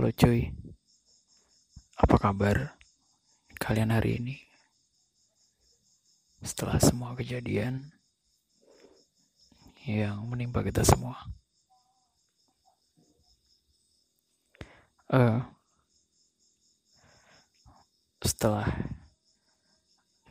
Halo 0.00 0.16
cuy, 0.16 0.48
apa 2.00 2.16
kabar 2.16 2.72
kalian 3.60 3.92
hari 3.92 4.16
ini? 4.16 4.40
Setelah 6.40 6.80
semua 6.80 7.12
kejadian 7.12 7.84
yang 9.84 10.24
menimpa 10.24 10.64
kita 10.64 10.88
semua. 10.88 11.20
Uh, 15.12 15.44
setelah 18.24 18.72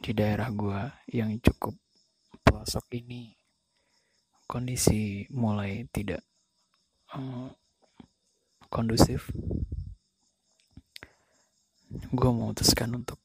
di 0.02 0.18
daerah 0.18 0.50
gua 0.50 0.98
yang 1.14 1.38
cukup 1.46 1.78
pelosok 2.42 2.90
ini 2.98 3.38
kondisi 4.50 5.30
mulai 5.30 5.86
tidak 5.94 6.26
uh, 7.14 7.54
kondusif 8.70 9.34
gue 11.90 12.30
memutuskan 12.30 12.94
untuk 12.94 13.18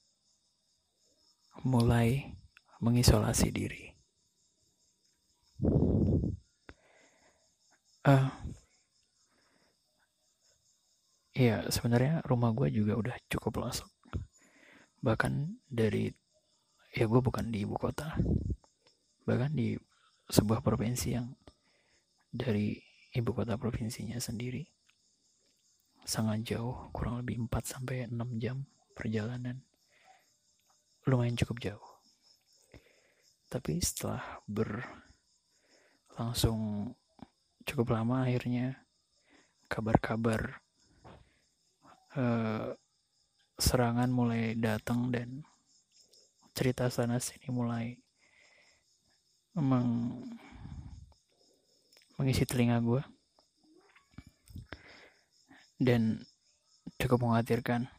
mulai 1.65 2.37
mengisolasi 2.81 3.49
diri. 3.53 3.85
Uh, 8.05 8.29
ya 11.33 11.65
sebenarnya 11.73 12.21
rumah 12.29 12.53
gue 12.53 12.69
juga 12.69 13.01
udah 13.01 13.17
cukup 13.33 13.57
pelosok 13.57 13.89
bahkan 15.05 15.61
dari 15.69 16.09
ya 16.97 17.05
gue 17.05 17.21
bukan 17.21 17.53
di 17.53 17.69
ibu 17.69 17.77
kota. 17.77 18.17
Bahkan 19.29 19.53
di 19.53 19.77
sebuah 20.33 20.65
provinsi 20.65 21.13
yang 21.13 21.29
dari 22.33 22.81
ibu 23.13 23.31
kota 23.37 23.61
provinsinya 23.61 24.17
sendiri 24.17 24.65
sangat 26.05 26.45
jauh 26.45 26.93
kurang 26.93 27.25
lebih 27.25 27.49
4 27.49 27.65
sampai 27.65 28.05
6 28.07 28.41
jam 28.41 28.69
perjalanan. 28.93 29.65
Lumayan 31.09 31.37
cukup 31.37 31.61
jauh. 31.61 31.89
Tapi 33.49 33.81
setelah 33.81 34.41
berlangsung 34.49 34.93
cukup 37.65 37.97
lama 37.97 38.29
akhirnya 38.29 38.77
kabar-kabar 39.69 40.61
eh, 42.17 42.77
serangan 43.57 44.11
mulai 44.13 44.53
datang 44.61 45.09
dan 45.09 45.41
cerita 46.55 46.87
sana 46.93 47.19
sini 47.19 47.49
mulai 47.51 47.97
meng 49.59 50.23
mengisi 52.19 52.47
telinga 52.47 52.79
gue 52.79 53.03
dan 55.79 56.23
cukup 56.99 57.25
mengkhawatirkan. 57.25 57.91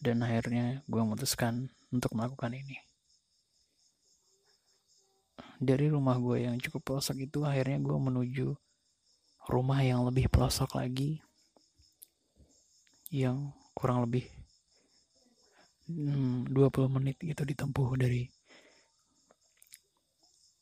Dan 0.00 0.24
akhirnya 0.24 0.80
gue 0.88 1.00
memutuskan 1.00 1.68
untuk 1.92 2.16
melakukan 2.16 2.56
ini. 2.56 2.80
Dari 5.60 5.92
rumah 5.92 6.16
gue 6.16 6.48
yang 6.48 6.56
cukup 6.56 6.80
pelosok 6.96 7.20
itu 7.20 7.44
akhirnya 7.44 7.76
gue 7.84 7.98
menuju 8.00 8.48
rumah 9.52 9.84
yang 9.84 10.08
lebih 10.08 10.32
pelosok 10.32 10.80
lagi. 10.80 11.20
Yang 13.12 13.52
kurang 13.76 14.08
lebih 14.08 14.24
20 15.90 16.54
menit 16.96 17.18
gitu 17.18 17.42
ditempuh 17.42 17.98
dari 17.98 18.30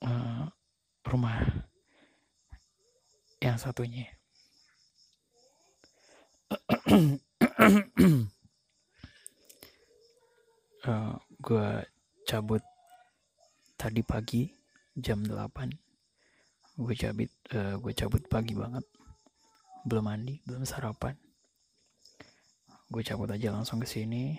uh, 0.03 0.49
rumah 1.05 1.45
yang 3.39 3.61
satunya. 3.61 4.18
Uh, 6.49 6.57
eh, 10.89 11.13
gue 11.39 11.69
cabut 12.25 12.63
tadi 13.77 14.01
pagi 14.01 14.49
jam 14.97 15.23
8 15.23 15.89
gue 16.79 16.95
cabut 16.95 17.31
uh, 17.59 17.75
gue 17.83 17.93
cabut 17.93 18.23
pagi 18.31 18.55
banget. 18.55 18.87
Belum 19.83 20.07
mandi 20.07 20.39
belum 20.47 20.63
sarapan. 20.63 21.19
Gue 22.89 23.03
cabut 23.03 23.27
aja 23.29 23.51
langsung 23.51 23.83
ke 23.83 23.89
sini. 23.91 24.39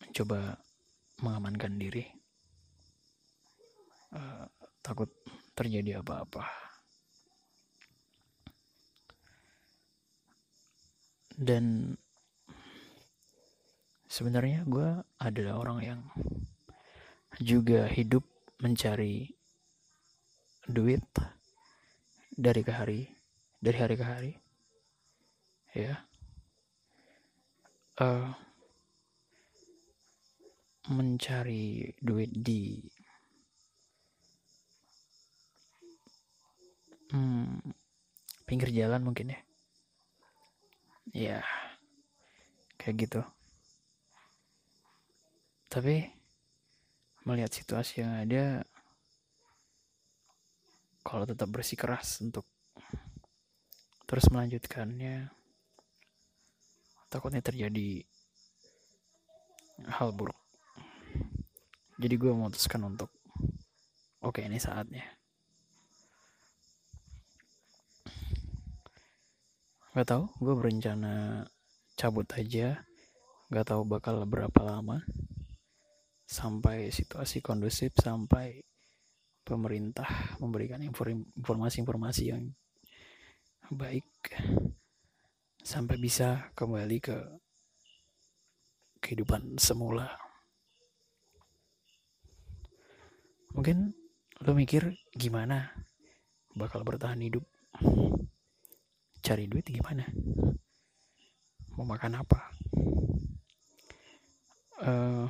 Mencoba 0.00 0.56
mengamankan 1.20 1.76
diri. 1.76 2.08
Uh, 4.14 4.48
takut 4.80 5.10
terjadi 5.52 6.00
apa-apa 6.00 6.73
dan 11.34 11.96
sebenarnya 14.06 14.62
gue 14.66 15.02
adalah 15.18 15.58
orang 15.58 15.78
yang 15.82 16.00
juga 17.42 17.90
hidup 17.90 18.22
mencari 18.62 19.26
duit 20.70 21.02
dari 22.30 22.62
ke 22.62 22.72
hari 22.72 23.10
dari 23.58 23.78
hari 23.78 23.94
ke 23.98 24.04
hari. 24.06 24.32
Ya. 25.74 26.06
Uh, 27.98 28.30
mencari 30.90 31.94
duit 32.02 32.28
di 32.30 32.82
hmm, 37.14 37.72
pinggir 38.44 38.68
jalan 38.74 39.00
mungkin 39.00 39.32
ya 39.32 39.40
ya 41.14 41.38
kayak 42.74 43.06
gitu. 43.06 43.22
Tapi 45.70 46.10
melihat 47.24 47.54
situasi 47.54 48.02
yang 48.02 48.18
ada 48.26 48.66
kalau 51.06 51.24
tetap 51.24 51.48
bersikeras 51.48 52.20
untuk 52.20 52.44
terus 54.04 54.26
melanjutkannya 54.28 55.30
takutnya 57.08 57.40
terjadi 57.40 58.02
hal 59.86 60.10
buruk. 60.12 60.36
Jadi 61.94 62.14
gue 62.18 62.30
memutuskan 62.34 62.82
untuk 62.82 63.14
oke 64.18 64.42
okay, 64.42 64.50
ini 64.50 64.58
saatnya 64.58 65.23
Gak 69.94 70.10
tau, 70.10 70.26
gue 70.42 70.54
berencana 70.58 71.46
cabut 71.94 72.26
aja. 72.34 72.82
Gak 73.46 73.70
tau 73.70 73.86
bakal 73.86 74.26
berapa 74.26 74.58
lama 74.66 74.98
sampai 76.26 76.90
situasi 76.90 77.38
kondusif, 77.38 77.94
sampai 77.94 78.58
pemerintah 79.46 80.34
memberikan 80.42 80.82
informasi-informasi 80.82 82.22
yang 82.26 82.50
baik 83.70 84.34
sampai 85.62 85.94
bisa 85.94 86.50
kembali 86.58 86.98
ke 86.98 87.16
kehidupan 88.98 89.62
semula. 89.62 90.10
Mungkin 93.54 93.94
lo 94.42 94.58
mikir 94.58 94.90
gimana 95.14 95.70
bakal 96.58 96.82
bertahan 96.82 97.22
hidup 97.22 97.46
cari 99.24 99.48
duit 99.48 99.64
gimana 99.64 100.04
mau 101.74 101.86
makan 101.86 102.22
apa? 102.22 102.40
Uh, 104.84 105.26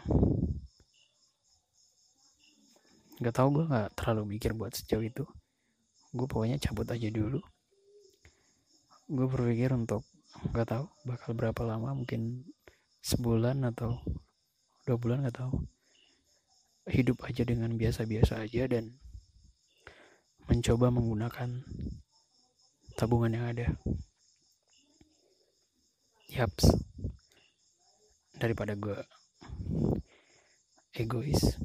nggak 3.20 3.34
tahu 3.34 3.48
gue 3.60 3.64
nggak 3.70 3.90
terlalu 3.96 4.36
mikir 4.36 4.52
buat 4.52 4.76
sejauh 4.76 5.04
itu. 5.04 5.24
Gue 6.12 6.26
pokoknya 6.28 6.60
cabut 6.60 6.84
aja 6.88 7.08
dulu. 7.08 7.40
Gue 9.08 9.26
berpikir 9.28 9.72
untuk 9.72 10.04
nggak 10.52 10.68
tahu 10.68 10.86
bakal 11.08 11.32
berapa 11.32 11.62
lama 11.64 11.96
mungkin 11.96 12.44
sebulan 13.04 13.64
atau 13.72 14.00
dua 14.84 14.96
bulan 15.00 15.24
nggak 15.24 15.40
tahu. 15.40 15.64
Hidup 16.84 17.24
aja 17.24 17.48
dengan 17.48 17.72
biasa-biasa 17.80 18.44
aja 18.44 18.68
dan 18.68 19.00
mencoba 20.44 20.92
menggunakan 20.92 21.64
tabungan 22.94 23.34
yang 23.34 23.46
ada. 23.50 23.68
Yaps. 26.30 26.74
Daripada 28.34 28.74
gue 28.74 28.98
egois 30.94 31.58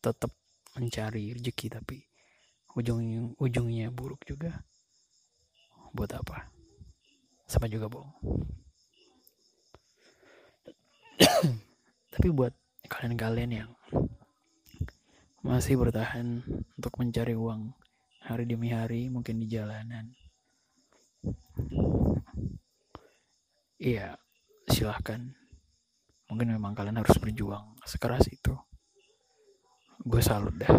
tetap 0.00 0.32
mencari 0.76 1.32
rezeki 1.36 1.66
tapi 1.80 2.00
ujungnya 2.76 3.32
ujungnya 3.40 3.88
buruk 3.92 4.24
juga. 4.28 4.64
Buat 5.94 6.18
apa? 6.18 6.50
Sama 7.46 7.70
juga 7.70 7.86
bohong 7.86 8.44
tapi 12.14 12.30
buat 12.30 12.54
kalian-kalian 12.88 13.52
yang 13.52 13.70
masih 15.44 15.76
bertahan 15.76 16.40
untuk 16.78 16.94
mencari 16.96 17.36
uang 17.36 17.74
hari 18.24 18.48
demi 18.48 18.72
hari 18.72 19.12
mungkin 19.12 19.42
di 19.42 19.46
jalanan 19.50 20.14
iya 23.84 24.16
silahkan. 24.64 25.20
Mungkin 26.32 26.56
memang 26.56 26.72
kalian 26.72 27.04
harus 27.04 27.20
berjuang 27.20 27.76
sekeras 27.84 28.24
itu. 28.32 28.56
Gue 30.00 30.24
salut 30.24 30.56
dah. 30.56 30.72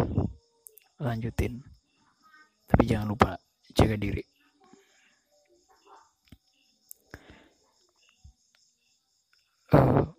Lanjutin. 0.98 1.62
Tapi 2.66 2.84
jangan 2.90 3.13
lupa 3.13 3.38
jaga 3.78 3.94
diri. 3.94 4.25
Uh, 9.69 10.10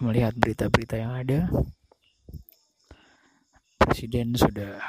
melihat 0.00 0.36
berita-berita 0.36 0.96
yang 1.00 1.12
ada 1.16 1.48
presiden 3.80 4.36
sudah 4.36 4.80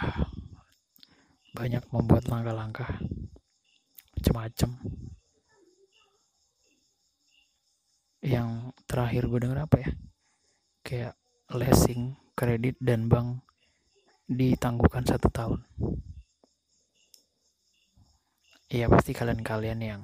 banyak 1.56 1.84
membuat 1.92 2.28
langkah-langkah 2.32 3.00
macam-macam 4.28 4.76
yang 8.20 8.76
terakhir 8.84 9.24
gue 9.24 9.40
denger 9.40 9.60
apa 9.64 9.78
ya? 9.80 9.90
Kayak 10.84 11.14
leasing 11.56 12.20
kredit 12.36 12.76
dan 12.84 13.08
bank 13.08 13.40
ditangguhkan 14.28 15.08
satu 15.08 15.32
tahun. 15.32 15.64
Ya 18.68 18.92
pasti 18.92 19.16
kalian-kalian 19.16 19.80
yang 19.80 20.02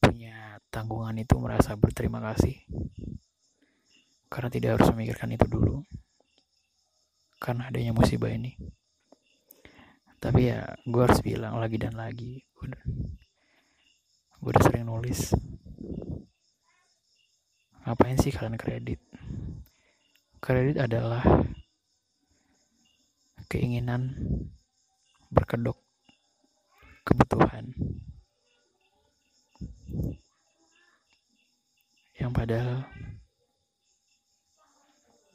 punya 0.00 0.56
tanggungan 0.72 1.20
itu 1.20 1.36
merasa 1.36 1.76
berterima 1.76 2.24
kasih. 2.32 2.64
Karena 4.32 4.48
tidak 4.48 4.80
harus 4.80 4.88
memikirkan 4.96 5.36
itu 5.36 5.44
dulu. 5.44 5.84
Karena 7.36 7.68
adanya 7.68 7.92
musibah 7.92 8.32
ini 8.32 8.56
tapi 10.26 10.50
ya 10.50 10.66
gue 10.82 11.02
harus 11.06 11.22
bilang 11.22 11.54
lagi 11.62 11.78
dan 11.78 11.94
lagi 11.94 12.42
gue 12.42 12.74
udah, 12.74 12.82
gue 14.42 14.50
udah 14.50 14.62
sering 14.66 14.90
nulis. 14.90 15.30
Ngapain 17.86 18.18
sih 18.18 18.34
kalian 18.34 18.58
kredit? 18.58 18.98
Kredit 20.42 20.82
adalah 20.82 21.22
keinginan 23.46 24.18
berkedok 25.30 25.78
kebutuhan. 27.06 27.70
Yang 32.18 32.30
padahal 32.34 32.82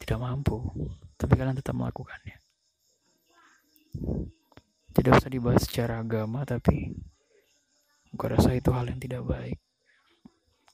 tidak 0.03 0.19
mampu 0.19 0.59
tapi 1.15 1.39
kalian 1.39 1.55
tetap 1.55 1.79
melakukannya 1.79 2.35
tidak 4.91 5.23
usah 5.23 5.31
dibahas 5.31 5.63
secara 5.63 6.03
agama 6.03 6.43
tapi 6.43 6.91
gue 8.11 8.27
rasa 8.27 8.51
itu 8.51 8.75
hal 8.75 8.91
yang 8.91 8.99
tidak 8.99 9.23
baik. 9.23 9.57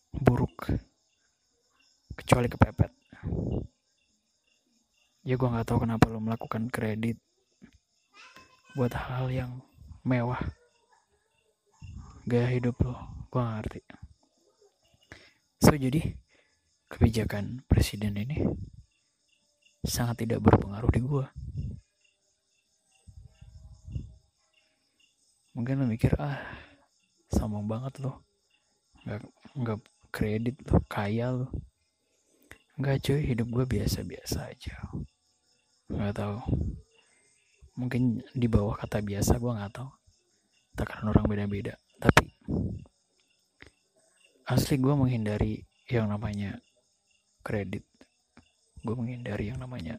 Buruk. 0.09 0.73
Kecuali 2.17 2.49
kepepet. 2.49 2.91
Ya 5.21 5.35
gue 5.37 5.47
nggak 5.47 5.67
tahu 5.69 5.85
kenapa 5.85 6.09
lo 6.09 6.17
melakukan 6.17 6.71
kredit 6.73 7.21
buat 8.73 8.93
hal 8.97 9.29
yang 9.29 9.61
mewah. 10.01 10.41
Gaya 12.25 12.49
hidup 12.49 12.81
lo. 12.81 12.97
Gue 13.29 13.39
gak 13.43 13.55
ngerti. 13.61 13.81
So 15.61 15.77
jadi 15.77 16.01
kebijakan 16.89 17.67
presiden 17.69 18.17
ini 18.17 18.41
sangat 19.83 20.25
tidak 20.25 20.41
berpengaruh 20.41 20.89
di 20.89 21.01
gue 21.03 21.25
mungkin 25.57 25.81
lo 25.81 25.85
mikir 25.89 26.13
ah 26.21 26.37
sombong 27.33 27.65
banget 27.65 27.97
lo 28.05 28.21
nggak 29.01 29.25
nggak 29.57 29.79
kredit 30.13 30.61
lo 30.69 30.77
kaya 30.85 31.33
lo 31.33 31.49
Enggak 32.77 33.09
cuy, 33.09 33.25
hidup 33.25 33.49
gue 33.49 33.65
biasa-biasa 33.65 34.53
aja. 34.53 34.77
Nggak 35.89 36.13
tahu. 36.13 36.37
Mungkin 37.73 38.21
di 38.37 38.45
bawah 38.45 38.77
kata 38.77 39.01
biasa 39.01 39.41
gue 39.41 39.49
nggak 39.49 39.73
tahu. 39.73 39.89
Takaran 40.77 41.09
orang 41.09 41.25
beda-beda. 41.25 41.73
Tapi 41.97 42.29
asli 44.45 44.77
gue 44.77 44.93
menghindari 44.93 45.65
yang 45.89 46.05
namanya 46.05 46.61
kredit. 47.41 47.81
Gue 48.85 48.93
menghindari 48.93 49.49
yang 49.49 49.57
namanya 49.57 49.97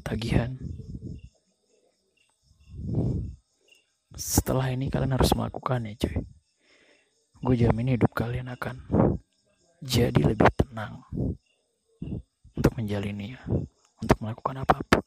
tagihan. 0.00 0.56
Setelah 4.16 4.72
ini 4.72 4.88
kalian 4.88 5.12
harus 5.12 5.28
melakukan 5.36 5.84
ya 5.84 5.94
cuy. 6.00 6.16
Gue 7.44 7.54
jamin 7.60 8.00
hidup 8.00 8.16
kalian 8.16 8.48
akan 8.48 8.80
jadi 9.84 10.32
lebih 10.32 10.48
tenang 10.56 11.04
untuk 12.56 12.72
menjalininya, 12.80 13.44
untuk 14.00 14.16
melakukan 14.24 14.64
apa 14.64 14.80
pun. 14.88 15.04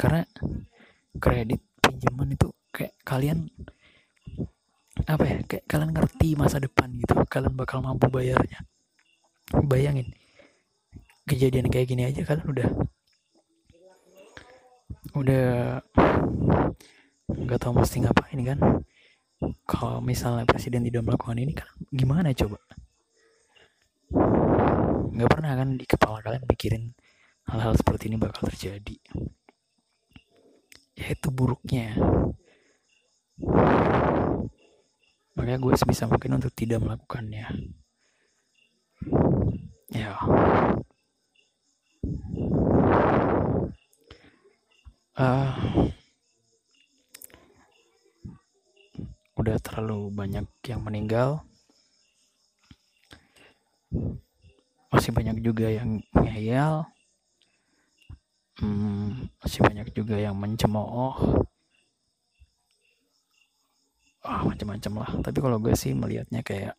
Karena 0.00 0.24
kredit 1.20 1.60
pinjaman 1.84 2.32
itu 2.32 2.48
kayak 2.72 2.96
kalian 3.04 3.52
apa 5.04 5.24
ya 5.28 5.38
kayak 5.44 5.64
kalian 5.68 5.90
ngerti 5.92 6.28
masa 6.36 6.60
depan 6.60 6.92
gitu 6.92 7.16
kalian 7.28 7.56
bakal 7.56 7.80
mampu 7.80 8.06
bayarnya 8.12 8.62
bayangin 9.64 10.12
kejadian 11.24 11.72
kayak 11.72 11.88
gini 11.88 12.04
aja 12.04 12.20
kalian 12.22 12.46
udah 12.46 12.68
udah 15.16 15.46
nggak 17.50 17.66
tahu 17.66 17.82
mesti 17.82 18.06
ngapain 18.06 18.38
kan? 18.46 18.58
Kalau 19.66 19.98
misalnya 19.98 20.46
presiden 20.46 20.86
tidak 20.86 21.02
melakukan 21.02 21.34
ini 21.34 21.50
kan 21.50 21.66
gimana 21.90 22.30
coba? 22.30 22.62
Nggak 25.10 25.30
pernah 25.34 25.52
kan 25.58 25.68
di 25.74 25.82
kepala 25.82 26.22
kalian 26.22 26.46
mikirin 26.46 26.94
hal-hal 27.50 27.74
seperti 27.74 28.06
ini 28.06 28.22
bakal 28.22 28.46
terjadi. 28.46 28.94
Ya 30.94 31.06
itu 31.10 31.28
buruknya. 31.34 31.98
Makanya 35.34 35.58
gue 35.58 35.74
sebisa 35.74 36.06
mungkin 36.06 36.38
untuk 36.38 36.54
tidak 36.54 36.86
melakukannya. 36.86 37.50
Ya. 39.90 40.14
Uh, 45.18 45.90
udah 49.40 49.56
terlalu 49.64 50.12
banyak 50.12 50.44
yang 50.68 50.84
meninggal. 50.84 51.40
Masih 54.92 55.16
banyak 55.16 55.40
juga 55.40 55.72
yang 55.72 56.04
ngeyel. 56.12 56.84
Hmm, 58.60 59.32
masih 59.40 59.64
banyak 59.64 59.88
juga 59.96 60.20
yang 60.20 60.36
mencemooh. 60.36 61.16
Oh, 64.20 64.42
macam-macam 64.44 64.92
lah. 65.00 65.10
Tapi 65.24 65.38
kalau 65.40 65.56
gue 65.56 65.72
sih 65.72 65.96
melihatnya 65.96 66.44
kayak 66.44 66.76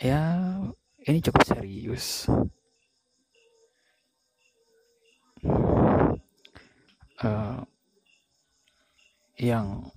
ya 0.00 0.56
ini 1.04 1.20
cukup 1.20 1.44
serius. 1.44 2.24
Uh, 7.16 7.60
yang 9.36 9.92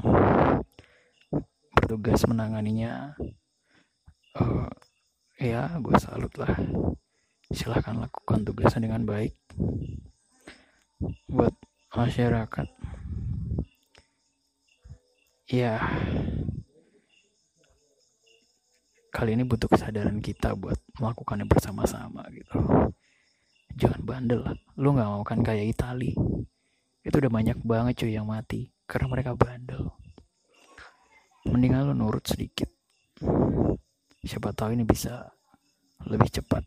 bertugas 1.90 2.22
menanganinya. 2.30 3.18
Uh, 4.38 4.70
ya 5.42 5.74
gue 5.82 5.98
salut 5.98 6.30
lah. 6.38 6.54
Silahkan 7.50 7.98
lakukan 7.98 8.46
tugasnya 8.46 8.86
dengan 8.86 9.10
baik 9.10 9.34
buat 11.26 11.50
masyarakat. 11.98 12.70
Ya. 15.50 15.82
Kali 19.10 19.34
ini 19.34 19.42
butuh 19.42 19.66
kesadaran 19.66 20.22
kita 20.22 20.54
buat 20.54 20.78
melakukannya 21.02 21.50
bersama-sama 21.50 22.22
gitu. 22.30 22.54
Jangan 23.82 24.02
bandel 24.06 24.46
lah. 24.46 24.54
Lu 24.78 24.94
nggak 24.94 25.10
mau 25.10 25.26
kan 25.26 25.42
kayak 25.42 25.74
Itali? 25.74 26.14
Itu 27.02 27.18
udah 27.18 27.34
banyak 27.34 27.58
banget 27.66 28.06
cuy 28.06 28.14
yang 28.14 28.30
mati 28.30 28.70
karena 28.86 29.10
mereka 29.10 29.34
bandel 29.34 29.90
mendingan 31.48 31.92
lu 31.92 31.94
nurut 31.96 32.26
sedikit. 32.26 32.68
Siapa 34.20 34.52
tahu 34.52 34.76
ini 34.76 34.84
bisa 34.84 35.32
lebih 36.08 36.28
cepat 36.32 36.64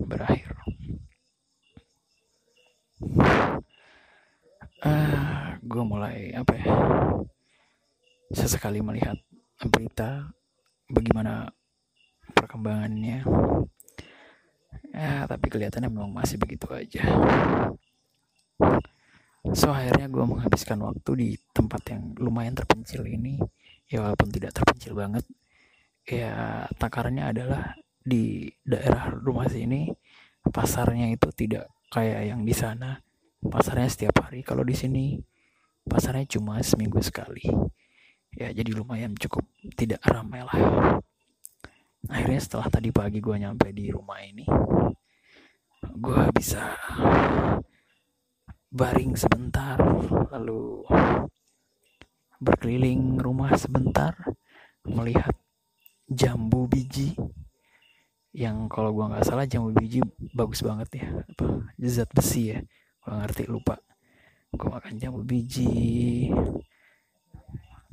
berakhir. 0.00 0.56
Uh, 4.82 5.56
gue 5.62 5.84
mulai 5.86 6.34
apa 6.34 6.52
ya 6.58 6.66
sesekali 8.34 8.82
melihat 8.82 9.14
berita 9.62 10.32
bagaimana 10.90 11.50
perkembangannya. 12.34 13.22
Ya 14.92 15.24
tapi 15.24 15.46
kelihatannya 15.48 15.88
memang 15.88 16.12
masih 16.12 16.36
begitu 16.36 16.68
aja. 16.68 17.00
So 19.52 19.74
akhirnya 19.74 20.06
gue 20.06 20.22
menghabiskan 20.22 20.78
waktu 20.82 21.10
di 21.18 21.28
tempat 21.50 21.82
yang 21.90 22.14
lumayan 22.18 22.54
terpencil 22.54 23.02
ini 23.06 23.42
ya 23.92 24.00
walaupun 24.00 24.32
tidak 24.32 24.56
terpencil 24.56 24.96
banget 24.96 25.24
ya 26.08 26.64
takarannya 26.80 27.28
adalah 27.28 27.76
di 28.02 28.48
daerah 28.64 29.12
rumah 29.12 29.46
sini. 29.46 29.92
Pasarnya 30.42 31.06
itu 31.12 31.30
tidak 31.30 31.70
kayak 31.92 32.34
yang 32.34 32.42
di 32.42 32.50
sana. 32.56 32.98
Pasarnya 33.38 33.86
setiap 33.86 34.26
hari 34.26 34.42
kalau 34.42 34.66
di 34.66 34.74
sini 34.74 35.20
pasarnya 35.86 36.26
cuma 36.26 36.58
seminggu 36.64 36.98
sekali. 37.04 37.46
Ya 38.32 38.48
jadi 38.50 38.72
lumayan 38.72 39.14
cukup 39.14 39.44
tidak 39.76 40.02
ramai 40.02 40.42
lah. 40.42 40.56
Akhirnya 42.10 42.40
setelah 42.42 42.66
tadi 42.72 42.90
pagi 42.90 43.22
gue 43.22 43.36
nyampe 43.38 43.70
di 43.70 43.92
rumah 43.92 44.18
ini 44.24 44.42
gue 45.82 46.22
bisa 46.34 46.78
baring 48.70 49.18
sebentar 49.18 49.76
lalu 50.30 50.86
berkeliling 52.42 53.22
rumah 53.22 53.54
sebentar 53.54 54.18
melihat 54.82 55.30
jambu 56.10 56.66
biji 56.66 57.14
yang 58.34 58.66
kalau 58.66 58.90
gua 58.90 59.14
nggak 59.14 59.22
salah 59.22 59.46
jambu 59.46 59.70
biji 59.70 60.02
bagus 60.34 60.66
banget 60.66 60.98
ya 60.98 61.06
apa 61.22 61.70
zat 61.86 62.10
besi 62.10 62.50
ya 62.50 62.58
gua 62.98 63.22
ngerti 63.22 63.46
lupa. 63.46 63.78
Gua 64.52 64.82
makan 64.82 64.98
jambu 64.98 65.22
biji 65.22 66.28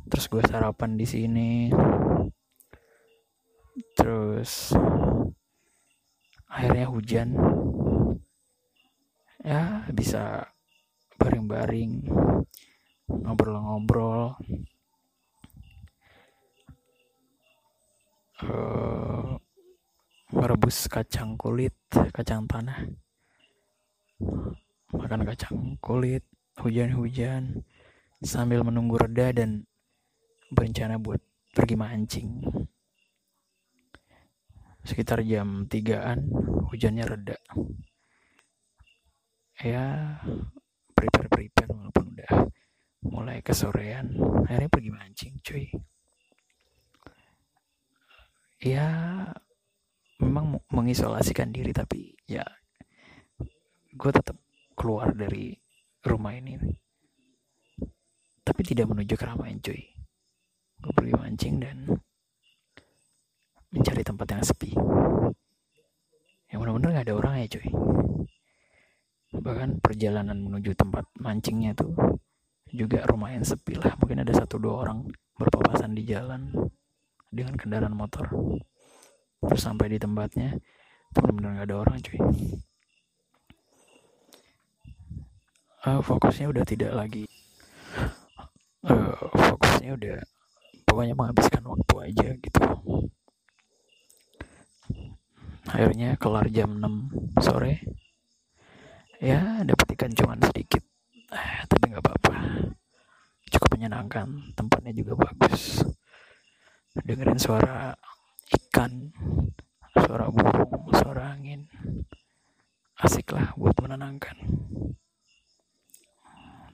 terus 0.10 0.26
gua 0.26 0.42
sarapan 0.42 0.98
di 0.98 1.06
sini 1.06 1.70
terus 3.94 4.74
akhirnya 6.50 6.90
hujan. 6.90 7.38
Ya 9.40 9.88
bisa 9.96 10.52
baring-baring 11.16 12.12
ngobrol-ngobrol. 13.10 14.38
Uh, 18.40 19.36
merebus 20.32 20.88
kacang 20.88 21.36
kulit 21.36 21.76
kacang 22.14 22.46
tanah. 22.46 22.88
Makan 24.94 25.22
kacang 25.26 25.76
kulit 25.82 26.24
hujan-hujan 26.62 27.66
sambil 28.22 28.62
menunggu 28.64 29.00
reda 29.00 29.34
dan 29.34 29.66
berencana 30.54 31.02
buat 31.02 31.20
pergi 31.52 31.76
mancing. 31.76 32.30
Sekitar 34.86 35.26
jam 35.26 35.68
3an 35.68 36.20
hujannya 36.72 37.06
reda. 37.06 37.38
Ya 39.60 40.16
prepare 40.96 41.28
prepare 41.28 41.68
walaupun 41.68 42.16
udah 42.16 42.32
mulai 43.06 43.40
kesorean. 43.40 44.12
Akhirnya 44.44 44.70
pergi 44.72 44.92
mancing 44.92 45.34
cuy. 45.40 45.68
Ya 48.60 48.88
memang 50.20 50.60
mengisolasikan 50.68 51.56
diri 51.56 51.72
tapi 51.72 52.12
ya 52.28 52.44
gue 53.96 54.12
tetap 54.12 54.36
keluar 54.76 55.16
dari 55.16 55.56
rumah 56.04 56.36
ini. 56.36 56.60
Tapi 58.44 58.62
tidak 58.66 58.92
menuju 58.92 59.16
keramaian 59.16 59.60
cuy. 59.64 59.80
Gue 60.80 60.94
pergi 60.96 61.14
mancing 61.16 61.56
dan 61.60 61.78
mencari 63.70 64.02
tempat 64.04 64.28
yang 64.32 64.44
sepi. 64.44 64.72
Yang 66.50 66.60
benar-benar 66.66 66.90
gak 67.00 67.06
ada 67.06 67.16
orang 67.16 67.34
ya 67.46 67.48
cuy. 67.48 67.70
Bahkan 69.30 69.70
perjalanan 69.86 70.42
menuju 70.42 70.74
tempat 70.74 71.06
mancingnya 71.22 71.78
tuh 71.78 71.94
juga 72.74 73.06
lumayan 73.10 73.42
sepi 73.42 73.78
lah. 73.78 73.98
Mungkin 73.98 74.22
ada 74.22 74.34
satu 74.34 74.62
dua 74.62 74.86
orang 74.86 75.10
berpapasan 75.38 75.94
di 75.98 76.06
jalan 76.06 76.50
dengan 77.30 77.58
kendaraan 77.58 77.96
motor. 77.96 78.30
Terus 79.40 79.62
sampai 79.62 79.94
di 79.94 79.98
tempatnya 79.98 80.58
benar-benar 81.16 81.64
gak 81.64 81.68
ada 81.70 81.76
orang 81.80 81.98
cuy. 82.04 82.20
Uh, 85.80 86.04
fokusnya 86.04 86.52
udah 86.52 86.68
tidak 86.68 86.92
lagi 86.92 87.24
uh, 88.84 89.16
fokusnya 89.32 89.96
udah 89.96 90.18
pokoknya 90.84 91.16
menghabiskan 91.16 91.64
waktu 91.64 91.96
aja 92.12 92.30
gitu. 92.36 92.62
Akhirnya 95.70 96.18
kelar 96.18 96.50
jam 96.52 96.82
6 96.82 97.46
sore. 97.46 97.80
Ya 99.20 99.64
dapat 99.68 99.88
ikan 99.96 100.12
cuman 100.16 100.40
sedikit 100.44 100.89
eh, 101.34 101.62
tapi 101.70 101.84
nggak 101.94 102.04
apa-apa. 102.04 102.34
Cukup 103.50 103.70
menyenangkan 103.78 104.54
tempatnya 104.54 104.94
juga 104.94 105.26
bagus. 105.26 105.86
Dengerin 106.94 107.42
suara 107.42 107.94
ikan 108.50 109.14
suara 109.94 110.30
burung 110.30 110.90
suara 110.94 111.34
angin. 111.34 111.66
Asik 113.00 113.32
lah 113.34 113.56
buat 113.56 113.74
menenangkan. 113.80 114.36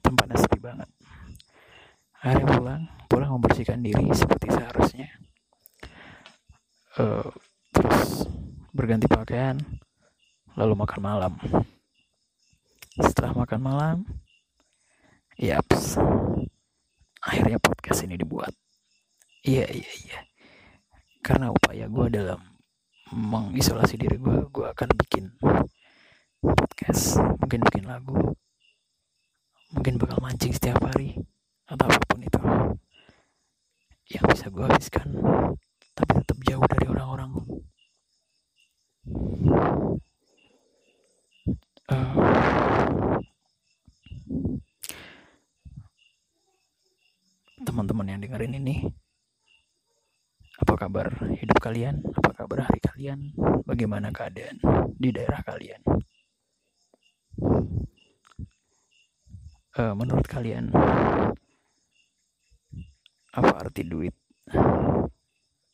Tempatnya 0.02 0.38
sepi 0.40 0.60
banget. 0.60 0.90
Hari 2.26 2.44
pulang 2.44 2.84
pulang 3.06 3.32
membersihkan 3.38 3.80
diri 3.86 4.10
seperti 4.12 4.50
seharusnya. 4.50 5.10
Uh, 6.96 7.28
terus 7.76 8.24
berganti 8.72 9.06
pakaian 9.08 9.60
lalu 10.56 10.74
makan 10.76 11.02
malam. 11.04 11.34
Setelah 12.96 13.36
makan 13.36 13.62
malam 13.62 13.98
yaps. 15.36 16.00
Akhirnya 17.26 17.60
podcast 17.60 18.06
ini 18.08 18.16
dibuat. 18.16 18.54
Iya 19.44 19.68
iya 19.70 19.92
iya. 20.06 20.20
Karena 21.22 21.52
upaya 21.52 21.90
gue 21.90 22.08
dalam 22.14 22.40
mengisolasi 23.14 23.98
diri 24.00 24.18
gue 24.18 24.48
gue 24.50 24.66
akan 24.66 24.90
bikin 25.06 25.26
podcast. 26.40 27.20
Mungkin 27.42 27.60
bikin 27.68 27.86
lagu. 27.90 28.38
Mungkin 29.76 30.00
bakal 30.00 30.22
mancing 30.24 30.54
setiap 30.56 30.80
hari. 30.86 31.18
Atau 31.66 31.90
apa 31.90 32.00
pun 32.06 32.22
itu. 32.22 32.42
Yang 34.14 34.26
bisa 34.38 34.46
gue 34.54 34.66
habiskan. 34.66 35.08
Tapi 35.98 36.12
tetap 36.22 36.38
jauh 36.46 36.66
dari 36.70 36.86
orang-orang. 36.88 37.32
Uh, 41.86 42.55
teman-teman 47.76 48.08
yang 48.08 48.24
dengerin 48.24 48.56
ini 48.56 48.88
apa 50.64 50.80
kabar 50.80 51.12
hidup 51.36 51.60
kalian? 51.60 52.00
Apa 52.16 52.32
kabar 52.32 52.72
hari 52.72 52.80
kalian? 52.80 53.36
Bagaimana 53.68 54.16
keadaan 54.16 54.64
di 54.96 55.12
daerah 55.12 55.44
kalian? 55.44 55.84
Uh, 59.76 59.92
menurut 59.92 60.24
kalian, 60.24 60.72
apa 63.36 63.52
arti 63.60 63.84
duit 63.84 64.16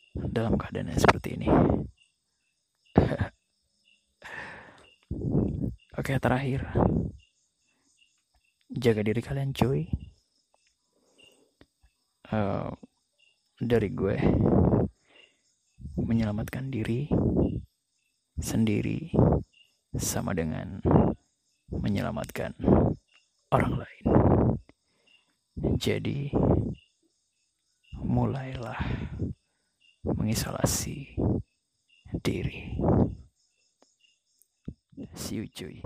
dalam 0.09 0.57
keadaan 0.57 0.89
yang 0.89 0.97
seperti 0.97 1.37
ini? 1.37 1.53
Oke, 6.01 6.17
terakhir. 6.17 6.65
Jaga 8.73 9.05
diri 9.05 9.21
kalian, 9.21 9.53
cuy. 9.53 9.85
Uh, 12.31 12.71
dari 13.59 13.91
gue 13.91 14.15
menyelamatkan 15.99 16.71
diri 16.71 17.11
sendiri 18.39 19.11
sama 19.99 20.31
dengan 20.31 20.79
menyelamatkan 21.69 22.55
orang 23.51 23.83
lain. 23.83 24.05
Jadi, 25.75 26.31
mulailah 27.99 28.79
mengisolasi 30.07 31.19
diri. 32.23 32.79
See 35.13 35.43
you, 35.43 35.51
cuy. 35.51 35.83